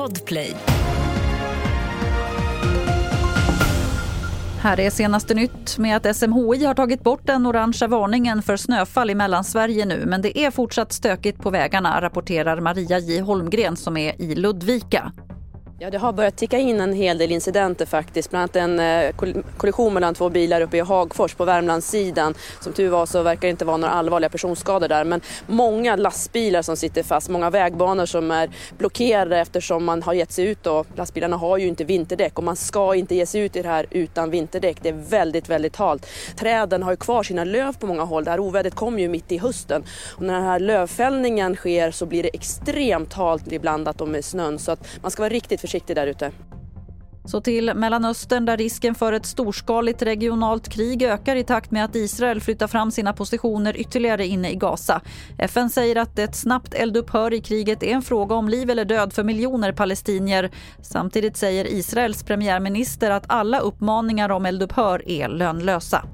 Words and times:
Podplay. 0.00 0.56
Här 4.60 4.80
är 4.80 4.90
senaste 4.90 5.34
nytt 5.34 5.78
med 5.78 5.96
att 5.96 6.16
SMHI 6.16 6.64
har 6.64 6.74
tagit 6.74 7.04
bort 7.04 7.26
den 7.26 7.46
orangea 7.46 7.88
varningen 7.88 8.42
för 8.42 8.56
snöfall 8.56 9.10
i 9.10 9.14
Mellansverige 9.14 9.86
nu. 9.86 10.04
Men 10.06 10.22
det 10.22 10.38
är 10.38 10.50
fortsatt 10.50 10.92
stökigt 10.92 11.42
på 11.42 11.50
vägarna, 11.50 12.00
rapporterar 12.00 12.60
Maria 12.60 12.98
J 12.98 13.20
Holmgren 13.20 13.76
som 13.76 13.96
är 13.96 14.22
i 14.22 14.34
Ludvika. 14.34 15.12
Ja, 15.82 15.90
det 15.90 15.98
har 15.98 16.12
börjat 16.12 16.36
ticka 16.36 16.58
in 16.58 16.80
en 16.80 16.92
hel 16.92 17.18
del 17.18 17.32
incidenter 17.32 17.86
faktiskt. 17.86 18.30
Bland 18.30 18.42
annat 18.42 18.56
en 18.56 18.80
eh, 18.80 19.14
kollision 19.56 19.94
mellan 19.94 20.14
två 20.14 20.28
bilar 20.28 20.60
uppe 20.60 20.76
i 20.76 20.80
Hagfors 20.80 21.34
på 21.34 21.44
Värmlandssidan. 21.44 22.34
Som 22.60 22.72
tur 22.72 22.88
var 22.88 23.06
så 23.06 23.22
verkar 23.22 23.40
det 23.40 23.50
inte 23.50 23.64
vara 23.64 23.76
några 23.76 23.94
allvarliga 23.94 24.30
personskador 24.30 24.88
där. 24.88 25.04
Men 25.04 25.20
många 25.46 25.96
lastbilar 25.96 26.62
som 26.62 26.76
sitter 26.76 27.02
fast, 27.02 27.28
många 27.28 27.50
vägbanor 27.50 28.06
som 28.06 28.30
är 28.30 28.50
blockerade 28.78 29.38
eftersom 29.38 29.84
man 29.84 30.02
har 30.02 30.12
gett 30.12 30.32
sig 30.32 30.46
ut. 30.46 30.66
Och 30.66 30.86
lastbilarna 30.96 31.36
har 31.36 31.58
ju 31.58 31.66
inte 31.66 31.84
vinterdäck 31.84 32.38
och 32.38 32.44
man 32.44 32.56
ska 32.56 32.94
inte 32.94 33.14
ge 33.14 33.26
sig 33.26 33.40
ut 33.40 33.56
i 33.56 33.62
det 33.62 33.68
här 33.68 33.86
utan 33.90 34.30
vinterdäck. 34.30 34.76
Det 34.82 34.88
är 34.88 35.08
väldigt, 35.08 35.48
väldigt 35.48 35.76
halt. 35.76 36.06
Träden 36.36 36.82
har 36.82 36.90
ju 36.90 36.96
kvar 36.96 37.22
sina 37.22 37.44
löv 37.44 37.78
på 37.78 37.86
många 37.86 38.04
håll. 38.04 38.24
Det 38.24 38.30
här 38.30 38.40
ovädret 38.40 38.74
kom 38.74 38.98
ju 38.98 39.08
mitt 39.08 39.32
i 39.32 39.38
hösten. 39.38 39.84
Och 40.16 40.22
när 40.22 40.34
den 40.34 40.44
här 40.44 40.60
lövfällningen 40.60 41.56
sker 41.56 41.90
så 41.90 42.06
blir 42.06 42.22
det 42.22 42.30
extremt 42.32 43.12
halt 43.12 43.52
iblandat 43.52 44.08
med 44.08 44.24
snön. 44.24 44.58
Så 44.58 44.72
att 44.72 44.88
man 45.02 45.10
ska 45.10 45.22
vara 45.22 45.32
riktigt 45.32 45.60
försiktig 45.60 45.69
där 45.78 46.06
ute. 46.06 46.32
Så 47.24 47.40
till 47.40 47.74
Mellanöstern 47.74 48.44
där 48.44 48.56
risken 48.56 48.94
för 48.94 49.12
ett 49.12 49.26
storskaligt 49.26 50.02
regionalt 50.02 50.68
krig 50.68 51.02
ökar 51.02 51.36
i 51.36 51.44
takt 51.44 51.70
med 51.70 51.84
att 51.84 51.96
Israel 51.96 52.40
flyttar 52.40 52.66
fram 52.66 52.90
sina 52.90 53.12
positioner 53.12 53.76
ytterligare 53.76 54.26
inne 54.26 54.50
i 54.50 54.54
Gaza. 54.54 55.00
FN 55.38 55.70
säger 55.70 55.96
att 55.96 56.18
ett 56.18 56.36
snabbt 56.36 56.74
eldupphör 56.74 57.34
i 57.34 57.40
kriget 57.40 57.82
är 57.82 57.92
en 57.92 58.02
fråga 58.02 58.34
om 58.34 58.48
liv 58.48 58.70
eller 58.70 58.84
död 58.84 59.12
för 59.12 59.24
miljoner 59.24 59.72
palestinier. 59.72 60.50
Samtidigt 60.82 61.36
säger 61.36 61.72
Israels 61.72 62.22
premiärminister 62.22 63.10
att 63.10 63.24
alla 63.26 63.58
uppmaningar 63.60 64.28
om 64.30 64.46
eldupphör 64.46 65.08
är 65.08 65.28
lönlösa. 65.28 66.04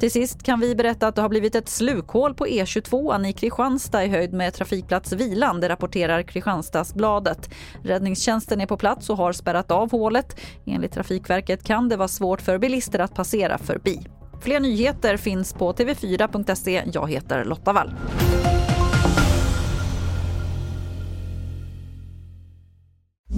Till 0.00 0.10
sist 0.10 0.42
kan 0.42 0.60
vi 0.60 0.74
berätta 0.74 1.08
att 1.08 1.14
det 1.14 1.22
har 1.22 1.28
blivit 1.28 1.54
ett 1.54 1.68
slukhål 1.68 2.34
på 2.34 2.46
E22 2.46 3.26
i 3.26 3.32
Kristianstad 3.32 4.04
i 4.04 4.08
höjd 4.08 4.32
med 4.32 4.54
trafikplats 4.54 5.12
Vilan, 5.12 5.60
det 5.60 5.68
rapporterar 5.68 6.22
Kristianstadsbladet. 6.22 7.50
Räddningstjänsten 7.82 8.60
är 8.60 8.66
på 8.66 8.76
plats 8.76 9.10
och 9.10 9.16
har 9.16 9.32
spärrat 9.32 9.70
av 9.70 9.90
hålet. 9.90 10.40
Enligt 10.66 10.92
Trafikverket 10.92 11.64
kan 11.64 11.88
det 11.88 11.96
vara 11.96 12.08
svårt 12.08 12.40
för 12.40 12.58
bilister 12.58 12.98
att 12.98 13.14
passera 13.14 13.58
förbi. 13.58 14.06
Fler 14.40 14.60
nyheter 14.60 15.16
finns 15.16 15.52
på 15.52 15.72
tv4.se. 15.72 16.82
Jag 16.92 17.10
heter 17.10 17.44
Lotta 17.44 17.72
Wall. 17.72 17.94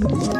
Ett 0.05 0.40